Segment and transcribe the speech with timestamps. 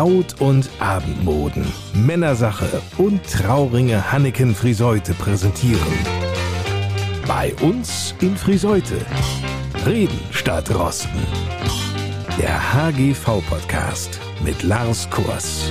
[0.00, 1.62] Braut- und Abendmoden,
[1.92, 5.92] Männersache und Trauringe Hanneken Friseute präsentieren.
[7.28, 8.96] Bei uns in Friseute.
[9.84, 11.20] Reden statt Rosten.
[12.40, 15.70] Der HGV-Podcast mit Lars Kurs.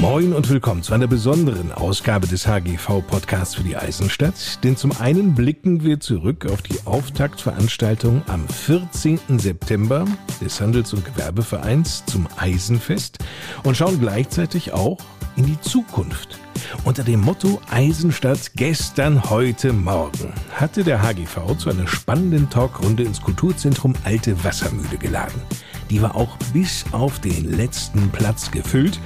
[0.00, 4.64] Moin und willkommen zu einer besonderen Ausgabe des HGV-Podcasts für die Eisenstadt.
[4.64, 9.20] Denn zum einen blicken wir zurück auf die Auftaktveranstaltung am 14.
[9.38, 10.06] September
[10.40, 13.18] des Handels- und Gewerbevereins zum Eisenfest
[13.62, 14.96] und schauen gleichzeitig auch
[15.36, 16.38] in die Zukunft.
[16.84, 23.20] Unter dem Motto Eisenstadt gestern, heute, morgen hatte der HGV zu einer spannenden Talkrunde ins
[23.20, 25.42] Kulturzentrum Alte Wassermühle geladen.
[25.90, 28.98] Die war auch bis auf den letzten Platz gefüllt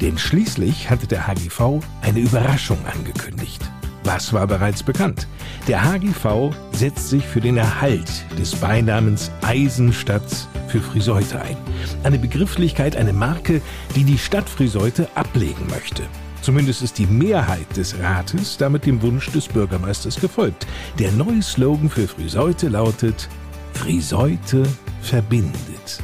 [0.00, 3.60] denn schließlich hatte der HGV eine Überraschung angekündigt.
[4.04, 5.26] Was war bereits bekannt?
[5.66, 11.56] Der HGV setzt sich für den Erhalt des Beinamens Eisenstadt für Friseute ein.
[12.04, 13.60] Eine Begrifflichkeit, eine Marke,
[13.96, 16.04] die die Stadt Friseute ablegen möchte.
[16.40, 20.66] Zumindest ist die Mehrheit des Rates damit dem Wunsch des Bürgermeisters gefolgt.
[20.98, 23.28] Der neue Slogan für Friseute lautet
[23.74, 24.62] Friseute
[25.02, 26.02] verbindet.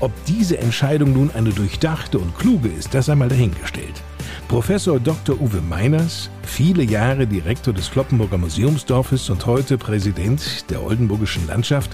[0.00, 4.02] Ob diese Entscheidung nun eine durchdachte und kluge ist, das einmal dahingestellt.
[4.46, 5.40] Professor Dr.
[5.40, 11.90] Uwe Meiners, viele Jahre Direktor des Kloppenburger Museumsdorfes und heute Präsident der Oldenburgischen Landschaft,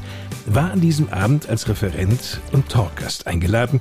[0.46, 3.80] war an diesem Abend als Referent und Talkgast eingeladen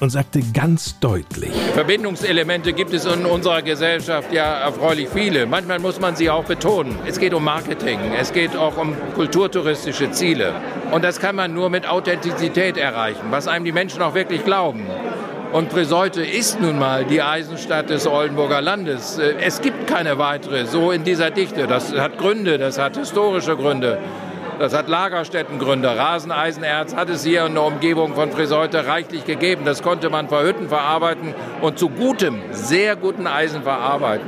[0.00, 1.52] und sagte ganz deutlich.
[1.74, 5.46] Verbindungselemente gibt es in unserer Gesellschaft ja erfreulich viele.
[5.46, 6.96] Manchmal muss man sie auch betonen.
[7.06, 10.52] Es geht um Marketing, es geht auch um kulturtouristische Ziele.
[10.90, 14.86] Und das kann man nur mit Authentizität erreichen, was einem die Menschen auch wirklich glauben.
[15.52, 19.18] Und Preseute ist nun mal die Eisenstadt des Oldenburger Landes.
[19.18, 21.68] Es gibt keine weitere so in dieser Dichte.
[21.68, 23.98] Das hat Gründe, das hat historische Gründe.
[24.58, 25.88] Das hat Lagerstättengründe.
[25.96, 29.64] Raseneisenerz hat es hier in der Umgebung von Friseute reichlich gegeben.
[29.64, 34.26] Das konnte man verhütten, verarbeiten und zu gutem, sehr guten Eisen verarbeiten.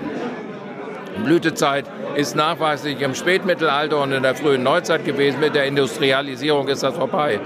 [1.25, 1.85] Blütezeit
[2.17, 5.39] ist nachweislich im Spätmittelalter und in der frühen Neuzeit gewesen.
[5.39, 7.39] Mit der Industrialisierung ist das vorbei.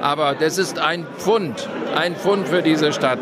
[0.00, 3.20] Aber das ist ein Pfund, ein Pfund für diese Stadt.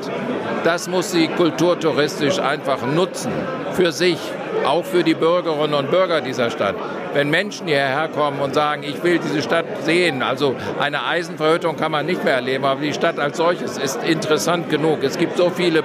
[0.64, 3.32] Das muss sie kulturtouristisch einfach nutzen.
[3.72, 4.18] Für sich,
[4.66, 6.74] auch für die Bürgerinnen und Bürger dieser Stadt.
[7.14, 11.92] Wenn Menschen hierher kommen und sagen, ich will diese Stadt sehen, also eine Eisenverhüttung kann
[11.92, 15.02] man nicht mehr erleben, aber die Stadt als solches ist interessant genug.
[15.02, 15.82] Es gibt so viele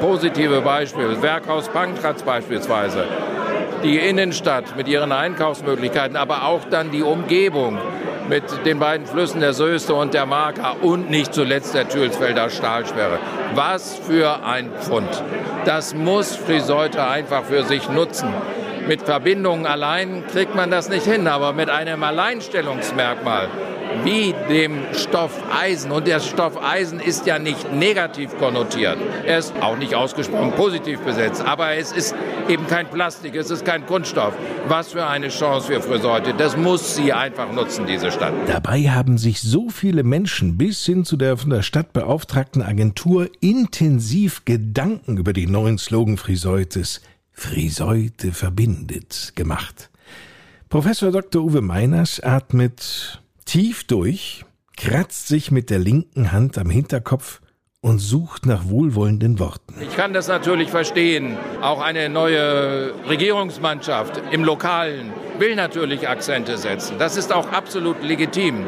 [0.00, 1.20] positive Beispiele.
[1.20, 3.04] Werkhaus Pankratz beispielsweise.
[3.84, 7.78] Die Innenstadt mit ihren Einkaufsmöglichkeiten, aber auch dann die Umgebung
[8.28, 13.18] mit den beiden Flüssen der Söste und der Marker und nicht zuletzt der Thülsfelder Stahlsperre.
[13.54, 15.08] Was für ein Pfund.
[15.64, 18.32] Das muss Friseute einfach für sich nutzen.
[18.88, 23.48] Mit Verbindungen allein kriegt man das nicht hin, aber mit einem Alleinstellungsmerkmal
[24.04, 25.90] wie dem Stoff Eisen.
[25.90, 28.98] Und der Stoff Eisen ist ja nicht negativ konnotiert.
[29.24, 31.44] Er ist auch nicht ausgesprochen positiv besetzt.
[31.44, 32.14] Aber es ist
[32.48, 34.34] eben kein Plastik, es ist kein Kunststoff.
[34.68, 36.34] Was für eine Chance für Friseute.
[36.34, 38.32] Das muss sie einfach nutzen, diese Stadt.
[38.46, 43.28] Dabei haben sich so viele Menschen bis hin zu der von der Stadt beauftragten Agentur
[43.40, 47.00] intensiv Gedanken über den neuen Slogan Friseutes
[47.40, 49.88] Friseute verbindet gemacht.
[50.68, 51.42] Professor Dr.
[51.42, 54.44] Uwe Meiners atmet tief durch,
[54.76, 57.40] kratzt sich mit der linken Hand am Hinterkopf
[57.80, 59.74] und sucht nach wohlwollenden Worten.
[59.80, 61.38] Ich kann das natürlich verstehen.
[61.62, 66.98] Auch eine neue Regierungsmannschaft im Lokalen will natürlich Akzente setzen.
[66.98, 68.66] Das ist auch absolut legitim.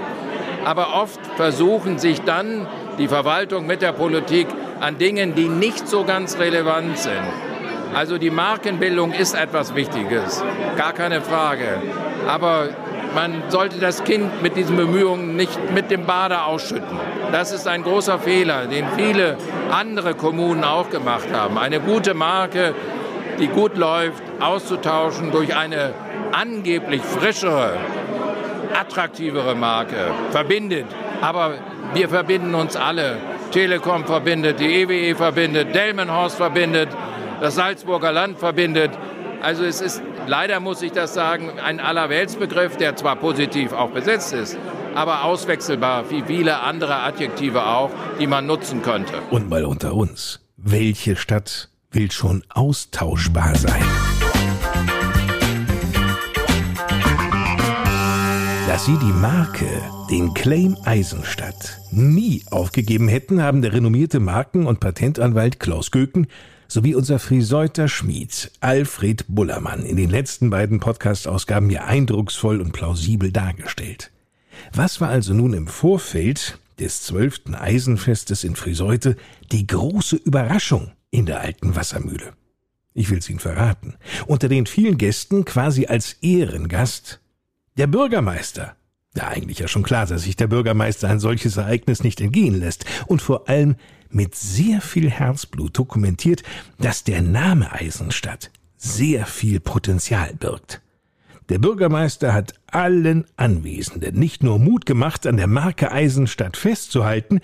[0.65, 2.67] Aber oft versuchen sich dann
[2.99, 4.47] die Verwaltung mit der Politik
[4.81, 7.52] an Dingen, die nicht so ganz relevant sind.
[7.95, 10.43] Also die Markenbildung ist etwas Wichtiges,
[10.77, 11.83] gar keine Frage.
[12.27, 12.71] Aber
[13.15, 16.99] man sollte das Kind mit diesen Bemühungen nicht mit dem Bade ausschütten.
[17.31, 19.37] Das ist ein großer Fehler, den viele
[19.71, 21.59] andere Kommunen auch gemacht haben.
[21.59, 22.75] Eine gute Marke,
[23.39, 25.93] die gut läuft, auszutauschen durch eine
[26.33, 27.77] angeblich frischere,
[28.75, 29.97] attraktivere Marke,
[30.31, 30.87] verbindet.
[31.21, 31.53] Aber
[31.93, 33.19] wir verbinden uns alle.
[33.51, 36.89] Telekom verbindet, die EWE verbindet, Delmenhorst verbindet,
[37.43, 38.93] das Salzburger Land verbindet.
[39.43, 44.33] Also es ist, leider muss ich das sagen, ein Allerweltsbegriff, der zwar positiv auch besetzt
[44.33, 44.57] ist,
[44.95, 47.91] aber auswechselbar wie viele andere Adjektive auch,
[48.21, 49.15] die man nutzen könnte.
[49.31, 53.83] Und mal unter uns, welche Stadt will schon austauschbar sein?
[58.69, 59.67] Dass sie die Marke,
[60.13, 66.29] den Claim Eisenstadt, nie aufgegeben hätten, haben der renommierte Marken- und Patentanwalt Klaus Göken
[66.73, 73.31] sowie unser Friseuter Schmied Alfred Bullermann in den letzten beiden Podcast-Ausgaben mir eindrucksvoll und plausibel
[73.31, 74.11] dargestellt.
[74.73, 79.17] Was war also nun im Vorfeld des zwölften Eisenfestes in Friseute
[79.53, 82.33] die große Überraschung in der alten Wassermühle.
[82.95, 83.95] Ich will's Ihnen verraten.
[84.27, 87.21] Unter den vielen Gästen quasi als Ehrengast
[87.77, 88.77] der Bürgermeister.
[89.15, 92.87] Ja, eigentlich ja schon klar, dass sich der Bürgermeister ein solches Ereignis nicht entgehen lässt
[93.07, 93.77] und vor allem
[94.15, 96.43] mit sehr viel Herzblut dokumentiert,
[96.79, 100.81] dass der Name Eisenstadt sehr viel Potenzial birgt.
[101.49, 107.41] Der Bürgermeister hat allen Anwesenden nicht nur Mut gemacht, an der Marke Eisenstadt festzuhalten,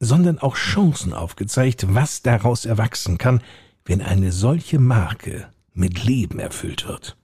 [0.00, 3.42] sondern auch Chancen aufgezeigt, was daraus erwachsen kann,
[3.84, 7.16] wenn eine solche Marke mit Leben erfüllt wird.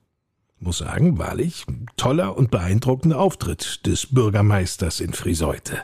[0.60, 5.82] Muss sagen, wahrlich, toller und beeindruckender Auftritt des Bürgermeisters in Friseute.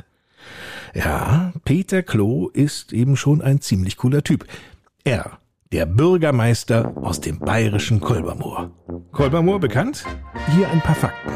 [0.94, 4.46] Ja, Peter Klo ist eben schon ein ziemlich cooler Typ.
[5.02, 5.38] Er,
[5.72, 8.70] der Bürgermeister aus dem bayerischen Kolbermoor.
[9.10, 10.04] Kolbermoor bekannt?
[10.54, 11.32] Hier ein paar Fakten.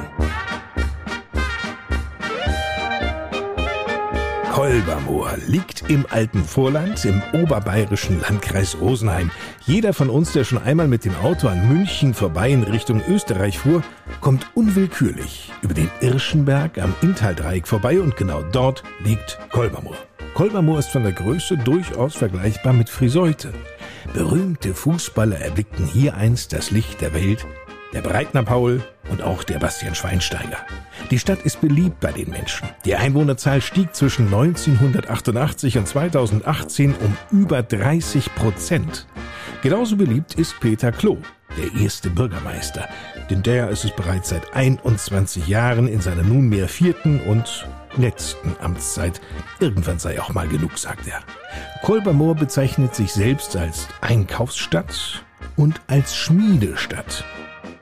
[4.58, 9.31] Kolbermoor liegt im alten Vorland im oberbayerischen Landkreis Rosenheim.
[9.64, 13.56] Jeder von uns, der schon einmal mit dem Auto an München vorbei in Richtung Österreich
[13.56, 13.84] fuhr,
[14.20, 19.96] kommt unwillkürlich über den Irschenberg am Inntaldreieck vorbei und genau dort liegt Kolbermoor.
[20.34, 23.52] Kolbermoor ist von der Größe durchaus vergleichbar mit Friseute.
[24.12, 27.46] Berühmte Fußballer erblickten hier einst das Licht der Welt,
[27.93, 30.58] der Breitner Paul und auch der Bastian Schweinsteiger.
[31.11, 32.69] Die Stadt ist beliebt bei den Menschen.
[32.85, 39.06] Die Einwohnerzahl stieg zwischen 1988 und 2018 um über 30 Prozent.
[39.62, 41.19] Genauso beliebt ist Peter Klo,
[41.56, 42.88] der erste Bürgermeister,
[43.31, 49.20] denn der ist es bereits seit 21 Jahren in seiner nunmehr vierten und letzten Amtszeit.
[49.61, 51.20] Irgendwann sei auch mal genug, sagt er.
[51.82, 55.25] Kolbermoor bezeichnet sich selbst als Einkaufsstadt
[55.56, 57.25] und als Schmiedestadt.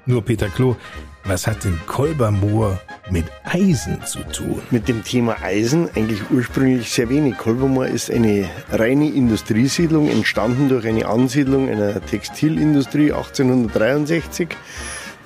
[0.08, 0.76] Nur Peter Klo,
[1.24, 2.78] was hat denn Kolbermoor
[3.10, 4.62] mit Eisen zu tun?
[4.70, 7.36] Mit dem Thema Eisen eigentlich ursprünglich sehr wenig.
[7.36, 14.50] Kolbermoor ist eine reine Industriesiedlung, entstanden durch eine Ansiedlung einer Textilindustrie 1863.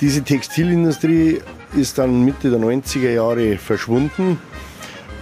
[0.00, 1.42] Diese Textilindustrie
[1.76, 4.38] ist dann Mitte der 90er Jahre verschwunden.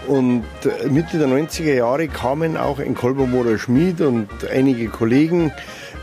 [0.06, 0.44] Und
[0.88, 5.52] Mitte der 90er Jahre kamen auch ein Kolbermoorer Schmied und einige Kollegen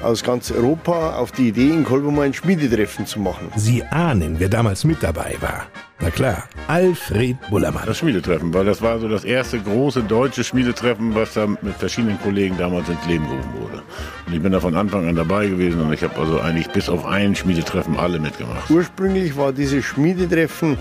[0.05, 3.51] aus ganz Europa auf die Idee, in Kolbermoor ein Schmiedetreffen zu machen.
[3.55, 5.65] Sie ahnen, wer damals mit dabei war.
[5.99, 7.85] Na klar, Alfred Bullermann.
[7.85, 12.19] Das Schmiedetreffen, weil das war so das erste große deutsche Schmiedetreffen, was da mit verschiedenen
[12.21, 13.81] Kollegen damals ins Leben gerufen wurde.
[14.27, 16.89] Und ich bin da von Anfang an dabei gewesen und ich habe also eigentlich bis
[16.89, 18.69] auf ein Schmiedetreffen alle mitgemacht.
[18.69, 20.77] Ursprünglich war dieses Schmiedetreffen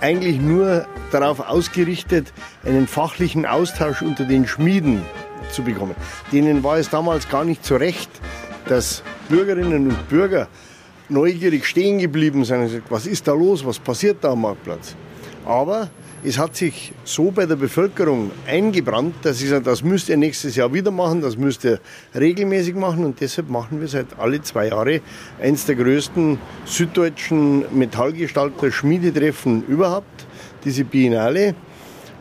[0.00, 2.32] eigentlich nur darauf ausgerichtet,
[2.64, 5.02] einen fachlichen Austausch unter den Schmieden
[5.50, 5.94] zu bekommen.
[6.32, 8.10] Denen war es damals gar nicht so recht,
[8.68, 10.48] dass Bürgerinnen und Bürger
[11.08, 14.94] neugierig stehen geblieben sind und gesagt, was ist da los, was passiert da am Marktplatz.
[15.44, 15.88] Aber
[16.24, 20.56] es hat sich so bei der Bevölkerung eingebrannt, dass ich sage, das müsst ihr nächstes
[20.56, 21.80] Jahr wieder machen, das müsst ihr
[22.14, 25.00] regelmäßig machen und deshalb machen wir seit alle zwei Jahre
[25.40, 30.26] eins der größten süddeutschen Metallgestalter Schmiedetreffen überhaupt,
[30.64, 31.54] diese Biennale.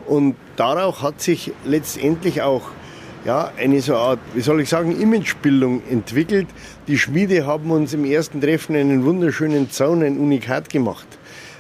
[0.06, 2.70] Und darauf hat sich letztendlich auch
[3.28, 6.48] ja, eine so Art, wie soll ich sagen, Imagebildung entwickelt.
[6.88, 11.06] Die Schmiede haben uns im ersten Treffen einen wunderschönen Zaun, ein Unikat gemacht.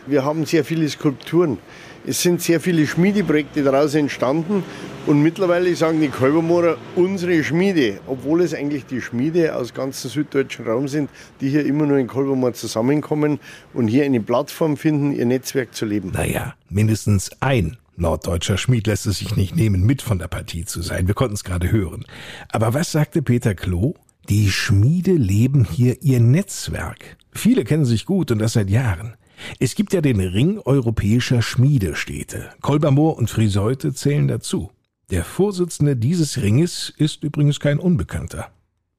[0.06, 1.58] Wir haben sehr viele Skulpturen.
[2.06, 4.63] Es sind sehr viele Schmiedeprojekte daraus entstanden
[5.08, 10.65] und mittlerweile sagen die Kolbermoorer unsere Schmiede, obwohl es eigentlich die Schmiede aus ganzem süddeutschen
[10.65, 11.10] Raum sind,
[11.42, 13.42] die hier immer nur in Kolbermoor zusammenkommen
[13.74, 16.12] und hier eine Plattform finden, ihr Netzwerk zu leben.
[16.13, 20.82] Naja, mindestens ein Norddeutscher Schmied lässt es sich nicht nehmen, mit von der Partie zu
[20.82, 21.08] sein.
[21.08, 22.06] Wir konnten es gerade hören.
[22.50, 23.96] Aber was sagte Peter Klo?
[24.30, 27.18] Die Schmiede leben hier ihr Netzwerk.
[27.32, 29.16] Viele kennen sich gut und das seit Jahren.
[29.60, 32.50] Es gibt ja den Ring europäischer Schmiedestädte.
[32.62, 34.72] Kolbermoor und Friseute zählen dazu.
[35.10, 38.51] Der Vorsitzende dieses Ringes ist übrigens kein Unbekannter.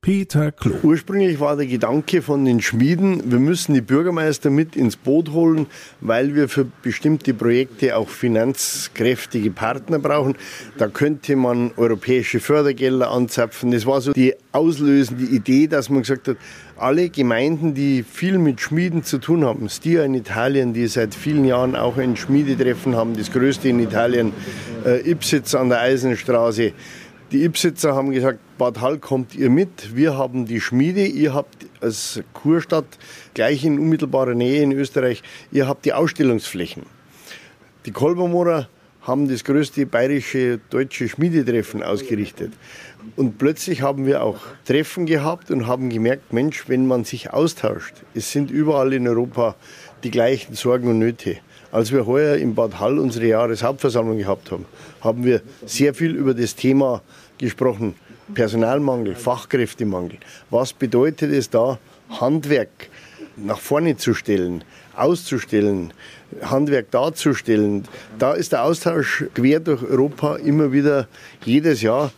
[0.08, 0.74] Peter Klo.
[0.84, 5.66] Ursprünglich war der Gedanke von den Schmieden, wir müssen die Bürgermeister mit ins Boot holen,
[6.00, 10.36] weil wir für bestimmte Projekte auch finanzkräftige Partner brauchen.
[10.78, 13.70] Da könnte man europäische Fördergelder anzapfen.
[13.70, 16.38] Das war so die auslösende Idee, dass man gesagt hat,
[16.78, 21.44] alle Gemeinden, die viel mit Schmieden zu tun haben, Stia in Italien, die seit vielen
[21.44, 24.32] Jahren auch ein Schmiedetreffen haben, das größte in Italien,
[24.86, 26.72] äh, Ipsitz an der Eisenstraße,
[27.30, 31.66] die Ipsitzer haben gesagt, Bad Hall kommt ihr mit, wir haben die Schmiede, ihr habt
[31.80, 32.86] als Kurstadt
[33.34, 36.84] gleich in unmittelbarer Nähe in Österreich, ihr habt die Ausstellungsflächen.
[37.84, 38.68] Die Kolbermoorer
[39.02, 42.52] haben das größte bayerische deutsche Schmiedetreffen ausgerichtet.
[43.16, 47.94] Und plötzlich haben wir auch Treffen gehabt und haben gemerkt, Mensch, wenn man sich austauscht,
[48.14, 49.54] es sind überall in Europa
[50.02, 51.38] die gleichen Sorgen und Nöte.
[51.70, 54.64] Als wir heuer in Bad Hall unsere Jahreshauptversammlung gehabt haben,
[55.02, 57.02] haben wir sehr viel über das Thema
[57.36, 57.94] gesprochen.
[58.32, 60.18] Personalmangel, Fachkräftemangel.
[60.48, 62.88] Was bedeutet es da, Handwerk
[63.36, 64.64] nach vorne zu stellen,
[64.96, 65.92] auszustellen,
[66.42, 67.84] Handwerk darzustellen?
[68.18, 71.06] Da ist der Austausch quer durch Europa immer wieder
[71.44, 72.12] jedes Jahr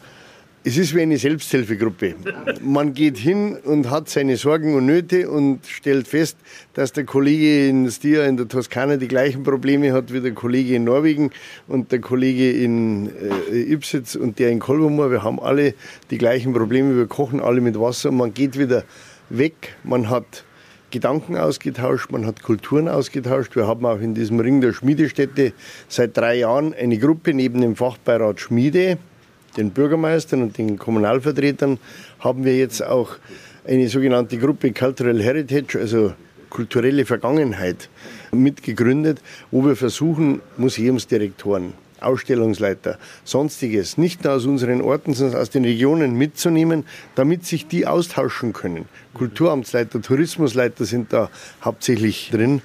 [0.62, 2.14] es ist wie eine Selbsthilfegruppe.
[2.60, 6.36] Man geht hin und hat seine Sorgen und Nöte und stellt fest,
[6.74, 10.74] dass der Kollege in Stia in der Toskana die gleichen Probleme hat wie der Kollege
[10.74, 11.30] in Norwegen
[11.66, 13.10] und der Kollege in
[13.50, 15.10] äh, Ipsitz und der in Kolbermoor.
[15.10, 15.74] Wir haben alle
[16.10, 16.94] die gleichen Probleme.
[16.94, 18.84] Wir kochen alle mit Wasser man geht wieder
[19.30, 19.76] weg.
[19.82, 20.44] Man hat
[20.90, 23.56] Gedanken ausgetauscht, man hat Kulturen ausgetauscht.
[23.56, 25.52] Wir haben auch in diesem Ring der Schmiedestätte
[25.88, 28.98] seit drei Jahren eine Gruppe neben dem Fachbeirat Schmiede
[29.56, 31.78] den Bürgermeistern und den Kommunalvertretern
[32.20, 33.16] haben wir jetzt auch
[33.66, 36.12] eine sogenannte Gruppe Cultural Heritage, also
[36.48, 37.88] kulturelle Vergangenheit,
[38.32, 45.64] mitgegründet, wo wir versuchen, Museumsdirektoren, Ausstellungsleiter, sonstiges, nicht nur aus unseren Orten, sondern aus den
[45.64, 48.86] Regionen mitzunehmen, damit sich die austauschen können.
[49.14, 51.30] Kulturamtsleiter, Tourismusleiter sind da
[51.62, 52.62] hauptsächlich drin.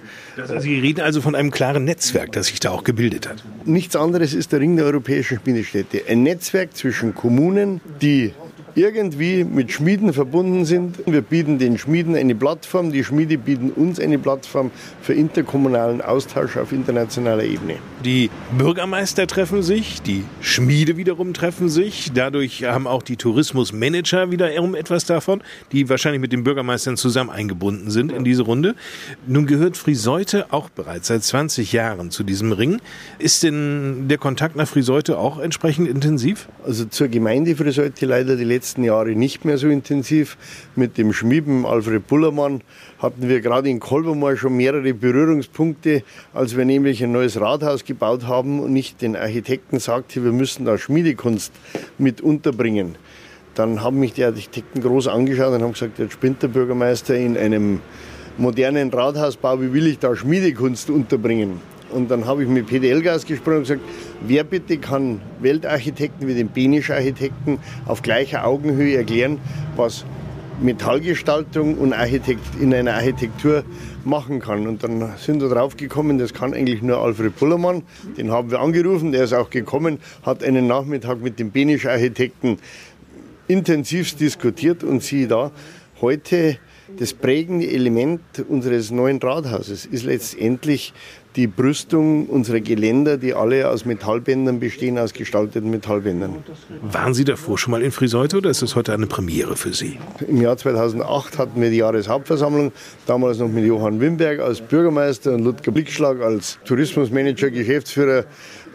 [0.60, 3.44] Sie reden also von einem klaren Netzwerk, das sich da auch gebildet hat.
[3.66, 6.04] Nichts anderes ist der Ring der europäischen Schmiedestädte.
[6.08, 8.34] Ein Netzwerk zwischen Kommunen, die
[8.76, 10.98] irgendwie mit Schmieden verbunden sind.
[11.06, 14.70] Wir bieten den Schmieden eine Plattform, die Schmiede bieten uns eine Plattform
[15.02, 17.76] für interkommunalen Austausch auf internationaler Ebene.
[18.04, 22.12] Die Bürgermeister treffen sich, die Schmiede wiederum treffen sich.
[22.14, 25.42] Dadurch haben auch die Tourismusmanager wiederum etwas davon,
[25.72, 28.76] die wahrscheinlich mit den Bürgermeistern zusammen eingebunden sind in diese Runde.
[29.26, 32.82] Nun gehört Friseute auch bereits seit 20 Jahren zu diesem Ring.
[33.20, 36.50] Ist denn der Kontakt nach Friseute auch entsprechend intensiv?
[36.66, 40.38] Also zur Gemeinde Friseute leider die letzten letzten Jahre nicht mehr so intensiv.
[40.76, 42.62] Mit dem Schmieben Alfred Bullermann
[42.98, 46.02] hatten wir gerade in Kolbermoor schon mehrere Berührungspunkte,
[46.34, 50.66] als wir nämlich ein neues Rathaus gebaut haben und nicht den Architekten sagte, wir müssen
[50.66, 51.54] da Schmiedekunst
[52.00, 52.96] mit unterbringen.
[53.54, 57.38] Dann haben mich die Architekten groß angeschaut und haben gesagt, jetzt spinnt der Bürgermeister in
[57.38, 57.82] einem
[58.40, 61.75] modernen Rathausbau, wie will ich da Schmiedekunst unterbringen?
[61.92, 63.82] Und dann habe ich mit Peter Elgas gesprochen und gesagt,
[64.26, 69.40] wer bitte kann Weltarchitekten wie den Benisch-Architekten auf gleicher Augenhöhe erklären,
[69.76, 70.06] was
[70.62, 73.64] Metallgestaltung und Architekt in einer Architektur
[74.06, 74.68] machen kann.
[74.68, 77.84] Und dann sind wir drauf gekommen, das kann eigentlich nur Alfred Pullermann.
[78.18, 82.58] Den haben wir angerufen, der ist auch gekommen, hat einen Nachmittag mit dem Benisch-Architekten
[83.48, 85.52] intensivst diskutiert und siehe da,
[86.02, 86.58] heute
[86.98, 90.94] das prägende Element unseres neuen Rathauses ist letztendlich
[91.36, 96.44] die Brüstung unserer Geländer, die alle aus Metallbändern bestehen, aus gestalteten Metallbändern.
[96.82, 100.00] Waren Sie davor schon mal in Friseute oder ist das heute eine Premiere für Sie?
[100.28, 102.72] Im Jahr 2008 hatten wir die Jahreshauptversammlung,
[103.06, 108.26] damals noch mit Johann Wimberg als Bürgermeister und Ludger Blickschlag als Tourismusmanager, Geschäftsführer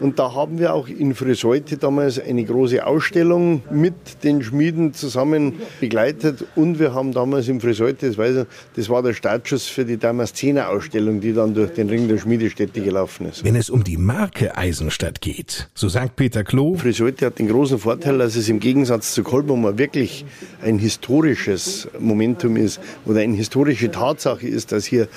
[0.01, 5.53] und da haben wir auch in Friseute damals eine große Ausstellung mit den Schmieden zusammen
[5.79, 6.43] begleitet.
[6.55, 9.97] Und wir haben damals in Friseute, das, weiß ich, das war der Startschuss für die
[9.97, 13.43] Damaszener-Ausstellung, die dann durch den Ring der Schmiedestätte gelaufen ist.
[13.43, 16.73] Wenn es um die Marke Eisenstadt geht, so sagt Peter Klo.
[16.75, 20.25] Friseute hat den großen Vorteil, dass es im Gegensatz zu Kolbummer wirklich
[20.63, 25.07] ein historisches Momentum ist oder eine historische Tatsache ist, dass hier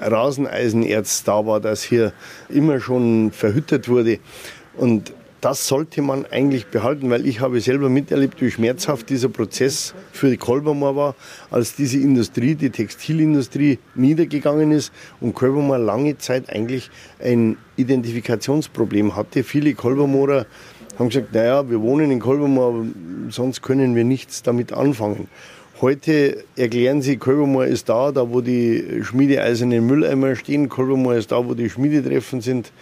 [0.00, 2.12] Raseneisenerz da war, dass hier
[2.48, 4.20] immer schon verhüttet wurde.
[4.76, 9.94] Und das sollte man eigentlich behalten, weil ich habe selber miterlebt, wie schmerzhaft dieser Prozess
[10.12, 11.14] für die Kolbermoor war,
[11.50, 16.90] als diese Industrie, die Textilindustrie, niedergegangen ist und Kolbermoor lange Zeit eigentlich
[17.22, 19.44] ein Identifikationsproblem hatte.
[19.44, 20.46] Viele Kolbermoorer
[20.98, 22.86] haben gesagt, naja, wir wohnen in Kolbermoor,
[23.28, 25.28] sonst können wir nichts damit anfangen.
[25.80, 30.68] Heute erklären sie, Kolbermoor ist da, da wo die schmiedeeisernen Mülleimer stehen.
[30.68, 32.72] Kolbermoor ist da, wo die Schmiedetreffen sind.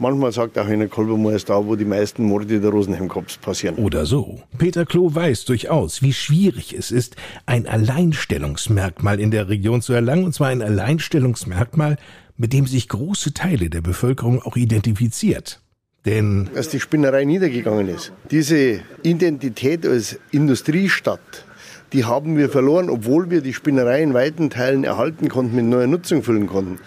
[0.00, 3.76] Manchmal sagt auch einer, Kolbermoor ist da, wo die meisten Morde der Rosenheim-Cops passieren.
[3.76, 4.40] Oder so.
[4.56, 10.24] Peter Klo weiß durchaus, wie schwierig es ist, ein Alleinstellungsmerkmal in der Region zu erlangen,
[10.24, 11.98] und zwar ein Alleinstellungsmerkmal,
[12.38, 15.60] mit dem sich große Teile der Bevölkerung auch identifiziert.
[16.06, 18.10] Denn dass die Spinnerei niedergegangen ist.
[18.30, 21.44] Diese Identität als Industriestadt,
[21.92, 25.86] die haben wir verloren, obwohl wir die Spinnerei in weiten Teilen erhalten konnten, mit neuer
[25.86, 26.78] Nutzung füllen konnten.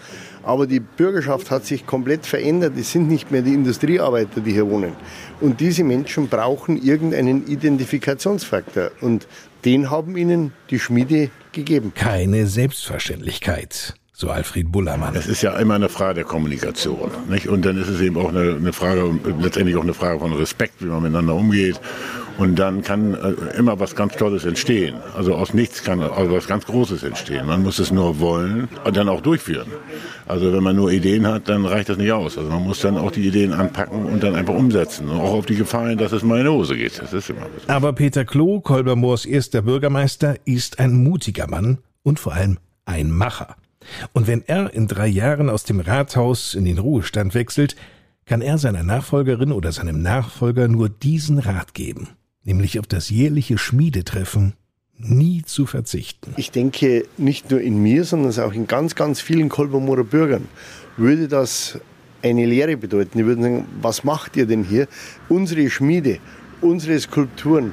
[0.44, 2.74] Aber die Bürgerschaft hat sich komplett verändert.
[2.78, 4.92] Es sind nicht mehr die Industriearbeiter, die hier wohnen.
[5.40, 8.90] Und diese Menschen brauchen irgendeinen Identifikationsfaktor.
[9.00, 9.26] Und
[9.64, 11.92] den haben ihnen die Schmiede gegeben.
[11.94, 13.94] Keine Selbstverständlichkeit.
[14.16, 15.16] So Alfred Bullermann.
[15.16, 17.10] Es ist ja immer eine Frage der Kommunikation.
[17.28, 17.48] Nicht?
[17.48, 20.74] Und dann ist es eben auch eine, eine Frage, letztendlich auch eine Frage von Respekt,
[20.78, 21.80] wie man miteinander umgeht.
[22.38, 24.94] Und dann kann äh, immer was ganz Tolles entstehen.
[25.16, 27.46] Also aus nichts kann also was ganz Großes entstehen.
[27.46, 29.66] Man muss es nur wollen und dann auch durchführen.
[30.26, 32.38] Also wenn man nur Ideen hat, dann reicht das nicht aus.
[32.38, 35.08] Also man muss dann auch die Ideen anpacken und dann einfach umsetzen.
[35.08, 37.00] Und auch auf die Gefahr hin, dass es mal in die Hose geht.
[37.00, 37.72] Das ist immer so.
[37.72, 43.56] Aber Peter Klo, Kolbermoors erster Bürgermeister, ist ein mutiger Mann und vor allem ein Macher.
[44.12, 47.76] Und wenn er in drei Jahren aus dem Rathaus in den Ruhestand wechselt,
[48.26, 52.08] kann er seiner Nachfolgerin oder seinem Nachfolger nur diesen Rat geben,
[52.42, 54.54] nämlich auf das jährliche Schmiedetreffen
[54.96, 56.32] nie zu verzichten.
[56.36, 60.48] Ich denke, nicht nur in mir, sondern auch in ganz, ganz vielen Kolbermoorer Bürgern
[60.96, 61.78] würde das
[62.22, 63.18] eine Lehre bedeuten.
[63.18, 64.88] Die würden sagen, was macht ihr denn hier?
[65.28, 66.18] Unsere Schmiede,
[66.60, 67.72] unsere Skulpturen,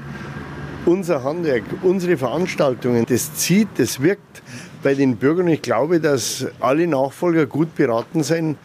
[0.86, 4.42] unser Handwerk, unsere Veranstaltungen, das zieht, das wirkt
[4.84, 5.48] bei den Bürgern.
[5.48, 8.58] Ich glaube, dass alle Nachfolger gut beraten sein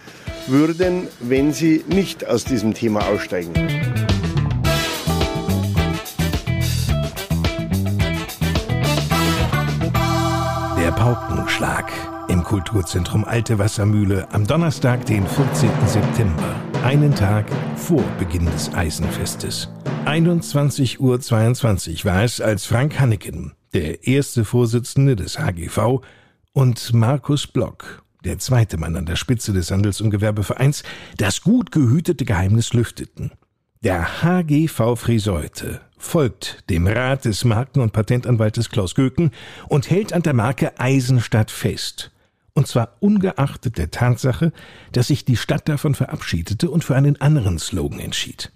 [0.46, 3.52] würden, wenn sie nicht aus diesem Thema aussteigen.
[10.78, 11.90] Der Paukenschlag
[12.28, 15.70] im Kulturzentrum Alte Wassermühle am Donnerstag, den 14.
[15.87, 16.54] September,
[16.85, 17.46] einen Tag
[17.76, 19.68] vor Beginn des Eisenfestes.
[20.06, 26.00] 21.22 Uhr war es, als Frank Hanneken, der erste Vorsitzende des HGV,
[26.52, 30.84] und Markus Block, der zweite Mann an der Spitze des Handels- und Gewerbevereins,
[31.16, 33.32] das gut gehütete Geheimnis lüfteten.
[33.82, 39.32] Der HGV Friseute folgt dem Rat des Marken- und Patentanwaltes Klaus Göken
[39.68, 42.12] und hält an der Marke Eisenstadt fest.
[42.54, 44.52] Und zwar ungeachtet der Tatsache,
[44.92, 48.52] dass sich die Stadt davon verabschiedete und für einen anderen Slogan entschied.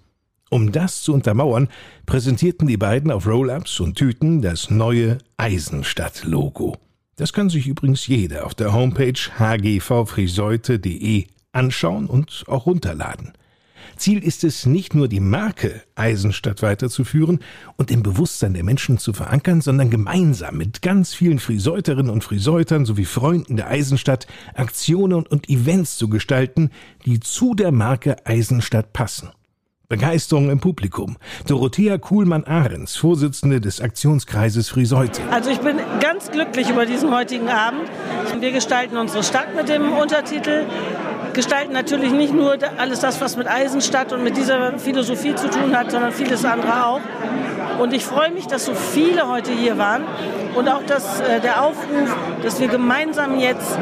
[0.53, 1.69] Um das zu untermauern,
[2.05, 6.75] präsentierten die beiden auf Roll-ups und Tüten das neue Eisenstadt-Logo.
[7.15, 13.31] Das kann sich übrigens jeder auf der Homepage hgvfriseute.de anschauen und auch runterladen.
[13.95, 17.39] Ziel ist es, nicht nur die Marke Eisenstadt weiterzuführen
[17.77, 22.85] und im Bewusstsein der Menschen zu verankern, sondern gemeinsam mit ganz vielen Friseuterinnen und Friseutern
[22.85, 26.71] sowie Freunden der Eisenstadt Aktionen und Events zu gestalten,
[27.05, 29.29] die zu der Marke Eisenstadt passen.
[29.91, 31.17] Begeisterung im Publikum.
[31.47, 35.21] Dorothea Kuhlmann-Ahrens, Vorsitzende des Aktionskreises Friseute.
[35.29, 37.89] Also ich bin ganz glücklich über diesen heutigen Abend.
[38.39, 40.65] Wir gestalten unsere Stadt mit dem Untertitel
[41.33, 45.75] gestalten natürlich nicht nur alles das, was mit Eisenstadt und mit dieser Philosophie zu tun
[45.75, 47.01] hat, sondern vieles andere auch.
[47.81, 50.03] Und ich freue mich, dass so viele heute hier waren
[50.53, 53.75] und auch dass äh, der Aufruf, dass wir gemeinsam jetzt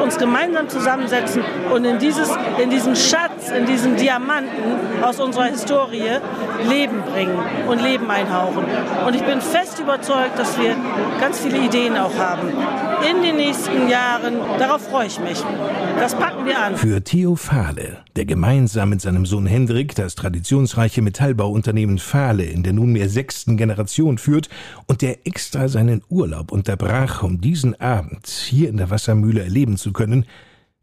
[0.00, 1.42] uns gemeinsam zusammensetzen
[1.72, 2.30] und in, dieses,
[2.62, 6.20] in diesen Schatz, in diesen Diamanten aus unserer Historie
[6.68, 8.64] Leben bringen und Leben einhauchen.
[9.04, 10.76] Und ich bin fest überzeugt, dass wir
[11.20, 12.52] ganz viele Ideen auch haben.
[13.10, 15.42] In den nächsten Jahren, darauf freue ich mich.
[15.98, 16.76] Das packen wir an.
[16.76, 22.72] Für Theo Fahle, der gemeinsam mit seinem Sohn Hendrik das traditionsreiche Metallbauunternehmen Fahle in der
[22.72, 24.48] nunmehr sechsten Generation führt
[24.86, 29.92] und der extra seinen Urlaub unterbrach, um diesen Abend hier in der Wassermühle erleben zu
[29.92, 30.24] können,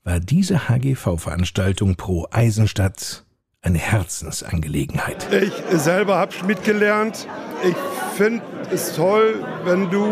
[0.03, 3.25] war diese HGV-Veranstaltung pro Eisenstadt
[3.63, 5.27] eine Herzensangelegenheit.
[5.31, 7.27] Ich selber habe Schmied gelernt.
[7.63, 7.75] Ich
[8.17, 10.07] finde es toll, wenn du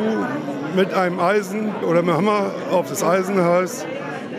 [0.76, 3.88] mit einem Eisen oder mit Hammer auf das Eisen hast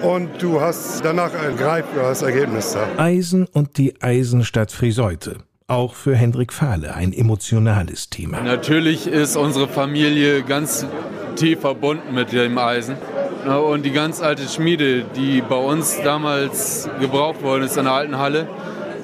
[0.02, 2.86] und du hast danach ein greifbares Ergebnis da.
[3.02, 5.38] Eisen und die Eisenstadt Friseute.
[5.66, 8.40] Auch für Hendrik Fahle ein emotionales Thema.
[8.40, 10.86] Natürlich ist unsere Familie ganz
[11.34, 12.96] tief verbunden mit dem Eisen.
[13.44, 18.18] Und die ganz alte Schmiede, die bei uns damals gebraucht worden ist in der alten
[18.18, 18.48] Halle,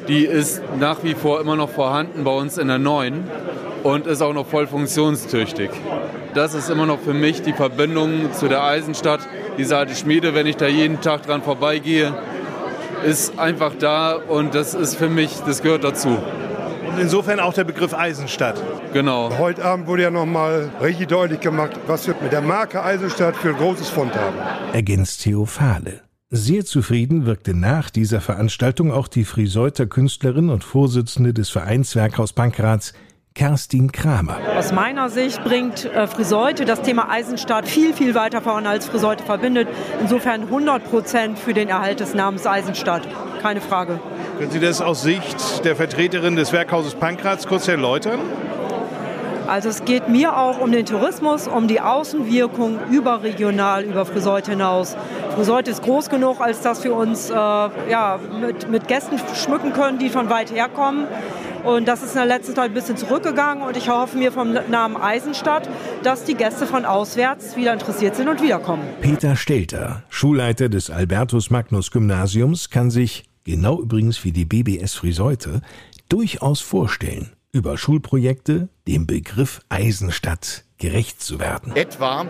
[0.08, 3.24] die ist nach wie vor immer noch vorhanden bei uns in der neuen
[3.82, 5.70] und ist auch noch voll funktionstüchtig.
[6.34, 9.20] Das ist immer noch für mich die Verbindung zu der Eisenstadt.
[9.58, 12.14] Diese alte Schmiede, wenn ich da jeden Tag dran vorbeigehe,
[13.04, 16.18] ist einfach da und das ist für mich, das gehört dazu.
[16.88, 18.62] Und insofern auch der Begriff Eisenstadt.
[18.92, 19.30] Genau.
[19.38, 23.50] Heute Abend wurde ja nochmal richtig deutlich gemacht, was wir mit der Marke Eisenstadt für
[23.50, 24.36] ein großes Fund haben.
[24.72, 26.05] Ergänzt Theo Fahle.
[26.30, 32.32] Sehr zufrieden wirkte nach dieser Veranstaltung auch die Friseuter Künstlerin und Vorsitzende des Vereins Werkhaus
[32.32, 32.94] Pankrats,
[33.36, 34.36] Kerstin Kramer.
[34.56, 39.22] Aus meiner Sicht bringt äh, Friseute das Thema Eisenstadt viel, viel weiter voran als Friseute
[39.22, 39.68] verbindet.
[40.00, 43.06] Insofern 100 Prozent für den Erhalt des Namens Eisenstadt.
[43.40, 44.00] Keine Frage.
[44.40, 48.18] Können Sie das aus Sicht der Vertreterin des Werkhauses Pankrats kurz erläutern?
[49.46, 54.96] Also es geht mir auch um den Tourismus, um die Außenwirkung überregional über Friseute hinaus.
[55.36, 59.98] Friseute ist groß genug, als dass wir uns äh, ja, mit, mit Gästen schmücken können,
[59.98, 61.06] die von weit her kommen.
[61.62, 64.54] Und das ist in der letzten Zeit ein bisschen zurückgegangen und ich hoffe mir vom
[64.70, 65.68] Namen Eisenstadt,
[66.02, 68.84] dass die Gäste von auswärts wieder interessiert sind und wiederkommen.
[69.02, 75.60] Peter Stelter, Schulleiter des Albertus Magnus Gymnasiums, kann sich, genau übrigens wie die BBS Friseute,
[76.08, 81.74] durchaus vorstellen, über Schulprojekte dem Begriff Eisenstadt gerecht zu werden.
[81.74, 82.26] Etwa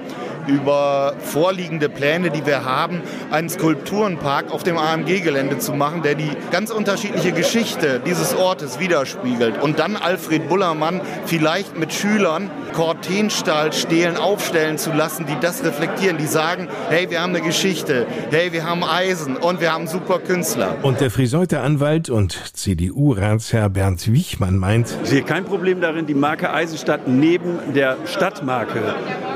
[0.47, 6.31] über vorliegende Pläne, die wir haben, einen Skulpturenpark auf dem AMG-Gelände zu machen, der die
[6.53, 9.61] ganz unterschiedliche Geschichte dieses Ortes widerspiegelt.
[9.61, 16.19] Und dann Alfred Bullermann vielleicht mit Schülern Cortenstahl stehlen, aufstellen zu lassen, die das reflektieren,
[16.19, 20.19] die sagen, hey, wir haben eine Geschichte, hey, wir haben Eisen und wir haben super
[20.19, 20.77] Künstler.
[20.83, 26.15] Und der Friseuter Anwalt und CDU-Ratsherr Bernd Wichmann meint, ich sehe kein Problem darin, die
[26.15, 27.97] Marke Eisenstadt neben der
[28.37, 28.83] Stadtmarke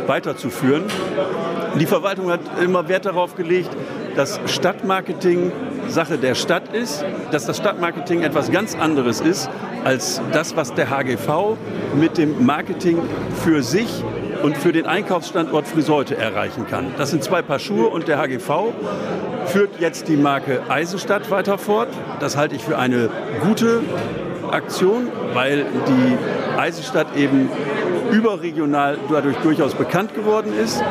[0.07, 0.85] weiterzuführen.
[1.79, 3.71] Die Verwaltung hat immer Wert darauf gelegt,
[4.15, 5.53] dass Stadtmarketing
[5.89, 9.49] Sache der Stadt ist, dass das Stadtmarketing etwas ganz anderes ist
[9.85, 11.57] als das, was der HGV
[11.99, 12.99] mit dem Marketing
[13.43, 14.05] für sich
[14.43, 16.93] und für den Einkaufsstandort Friseute erreichen kann.
[16.99, 18.75] Das sind zwei Paar Schuhe und der HGV
[19.47, 21.89] führt jetzt die Marke Eisenstadt weiter fort.
[22.21, 23.09] Das halte ich für eine
[23.43, 23.81] gute
[24.53, 27.49] Aktion, weil die Eisenstadt eben
[28.13, 30.83] überregional dadurch durchaus bekannt geworden ist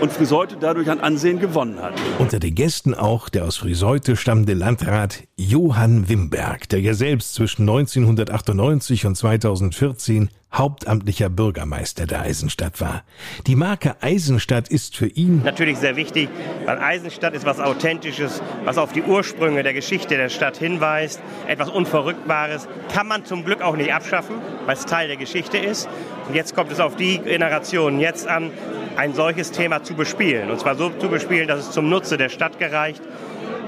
[0.00, 1.94] und Friseute dadurch an Ansehen gewonnen hat.
[2.18, 7.62] Unter den Gästen auch der aus Friseute stammende Landrat Johann Wimberg, der ja selbst zwischen
[7.62, 13.04] 1998 und 2014 hauptamtlicher Bürgermeister der Eisenstadt war.
[13.46, 16.28] Die Marke Eisenstadt ist für ihn natürlich sehr wichtig,
[16.64, 21.68] weil Eisenstadt ist was Authentisches, was auf die Ursprünge der Geschichte der Stadt hinweist, etwas
[21.68, 24.36] Unverrückbares, kann man zum Glück auch nicht abschaffen,
[24.66, 25.88] weil es Teil der Geschichte ist.
[26.28, 28.50] Und jetzt kommt es auf die Generation jetzt an,
[28.96, 30.50] ein solches Thema zu bespielen.
[30.50, 33.02] Und zwar so zu bespielen, dass es zum Nutze der Stadt gereicht,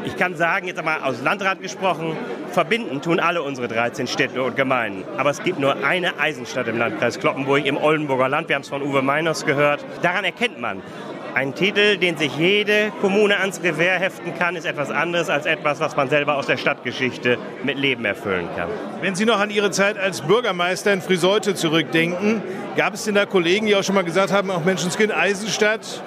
[0.06, 2.16] ich kann sagen, jetzt einmal aus Landrat gesprochen,
[2.52, 5.04] verbinden tun alle unsere 13 Städte und Gemeinden.
[5.18, 8.48] Aber es gibt nur eine Eisenstadt im Landkreis Kloppenburg im Oldenburger Land.
[8.48, 9.84] Wir haben es von Uwe Meiners gehört.
[10.02, 10.80] Daran erkennt man,
[11.34, 15.80] ein Titel, den sich jede Kommune ans Revers heften kann, ist etwas anderes als etwas,
[15.80, 18.70] was man selber aus der Stadtgeschichte mit Leben erfüllen kann.
[19.02, 22.42] Wenn Sie noch an Ihre Zeit als Bürgermeister in Friseute zurückdenken,
[22.76, 26.02] gab es denn da Kollegen, die auch schon mal gesagt haben, auch Menschenskind Eisenstadt,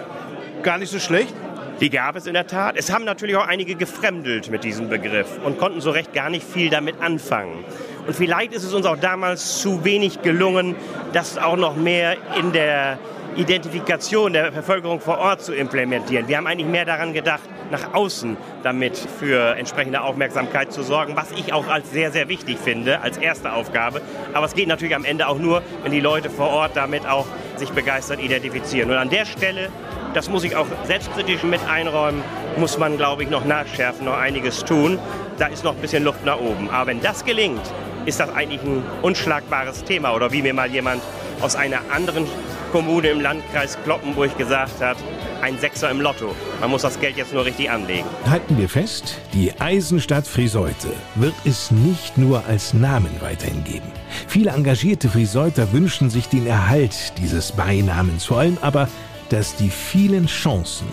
[0.63, 1.35] gar nicht so schlecht?
[1.81, 2.75] Die gab es in der Tat.
[2.77, 6.45] Es haben natürlich auch einige gefremdelt mit diesem Begriff und konnten so recht gar nicht
[6.45, 7.63] viel damit anfangen.
[8.05, 10.75] Und vielleicht ist es uns auch damals zu wenig gelungen,
[11.13, 12.99] das auch noch mehr in der
[13.37, 16.27] Identifikation der Bevölkerung vor Ort zu implementieren.
[16.27, 21.31] Wir haben eigentlich mehr daran gedacht, nach außen damit für entsprechende Aufmerksamkeit zu sorgen, was
[21.31, 24.01] ich auch als sehr, sehr wichtig finde, als erste Aufgabe.
[24.33, 27.27] Aber es geht natürlich am Ende auch nur, wenn die Leute vor Ort damit auch
[27.55, 28.89] sich begeistert identifizieren.
[28.89, 29.69] Und an der Stelle
[30.13, 32.23] das muss ich auch selbstkritisch mit einräumen,
[32.57, 34.99] muss man, glaube ich, noch nachschärfen, noch einiges tun.
[35.37, 36.69] Da ist noch ein bisschen Luft nach oben.
[36.69, 37.61] Aber wenn das gelingt,
[38.05, 40.13] ist das eigentlich ein unschlagbares Thema.
[40.13, 41.01] Oder wie mir mal jemand
[41.41, 42.25] aus einer anderen
[42.71, 44.97] Kommune im Landkreis Kloppenburg gesagt hat,
[45.41, 46.35] ein Sechser im Lotto.
[46.59, 48.05] Man muss das Geld jetzt nur richtig anlegen.
[48.29, 53.87] Halten wir fest, die Eisenstadt Friseute wird es nicht nur als Namen weiterhin geben.
[54.27, 58.89] Viele engagierte Friseuter wünschen sich den Erhalt dieses Beinamens, vor allem aber
[59.29, 60.87] dass die vielen Chancen,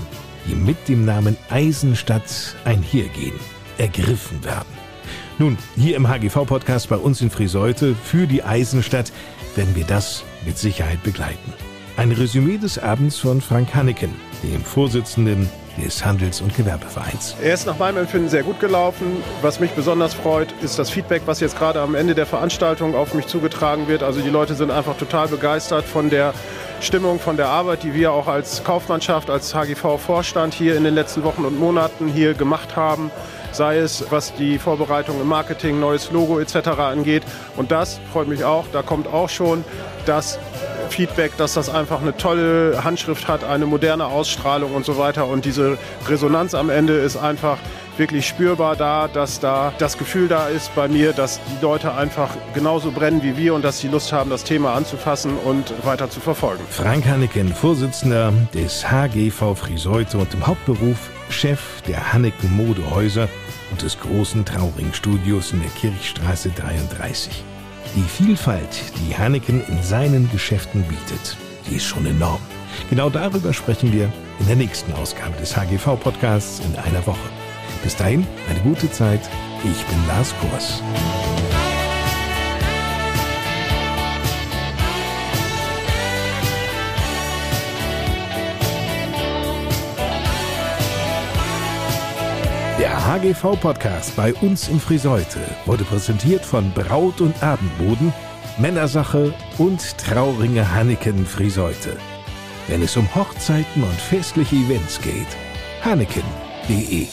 [0.47, 3.39] die mit dem Namen Eisenstadt einhergehen,
[3.79, 4.77] ergriffen werden.
[5.39, 9.13] Nun, hier im HGV-Podcast bei uns in Friseute für die Eisenstadt
[9.55, 11.53] werden wir das mit Sicherheit begleiten.
[11.97, 15.49] Ein Resümee des Abends von Frank Hanneken, dem Vorsitzenden
[15.83, 17.37] des Handels- und Gewerbevereins.
[17.43, 19.23] Er ist nach meinem Empfinden sehr gut gelaufen.
[19.43, 23.15] Was mich besonders freut, ist das Feedback, was jetzt gerade am Ende der Veranstaltung auf
[23.15, 24.03] mich zugetragen wird.
[24.03, 26.33] Also die Leute sind einfach total begeistert von der
[26.81, 31.25] Stimmung, von der Arbeit, die wir auch als Kaufmannschaft, als HGV-Vorstand hier in den letzten
[31.25, 33.11] Wochen und Monaten hier gemacht haben
[33.57, 36.69] sei es was die Vorbereitung im Marketing, neues Logo etc.
[36.79, 37.23] angeht.
[37.57, 38.67] Und das freut mich auch.
[38.73, 39.65] Da kommt auch schon
[40.05, 40.39] das
[40.89, 45.27] Feedback, dass das einfach eine tolle Handschrift hat, eine moderne Ausstrahlung und so weiter.
[45.27, 47.59] Und diese Resonanz am Ende ist einfach
[47.99, 52.31] wirklich spürbar da, dass da das Gefühl da ist bei mir, dass die Leute einfach
[52.55, 56.21] genauso brennen wie wir und dass sie Lust haben, das Thema anzufassen und weiter zu
[56.21, 56.63] verfolgen.
[56.71, 63.29] Frank Hanneken, Vorsitzender des HGV Friseute und im Hauptberuf Chef der Hanneken Modehäuser
[63.71, 67.45] und des großen Trauring-Studios in der Kirchstraße 33.
[67.97, 72.43] Die Vielfalt, die Hanneken in seinen Geschäften bietet, die ist schon enorm.
[72.91, 77.31] Genau darüber sprechen wir in der nächsten Ausgabe des HGV-Podcasts in einer Woche.
[77.83, 79.23] Bis dahin, eine gute Zeit.
[79.65, 80.83] Ich bin Lars Kors.
[93.17, 98.13] HGV-Podcast bei uns in Friseute wurde präsentiert von Braut- und Abendboden,
[98.59, 101.97] Männersache und Trauringe Hanneken Friseute.
[102.69, 105.29] Wenn es um Hochzeiten und festliche Events geht,
[105.83, 107.07] hanneken.de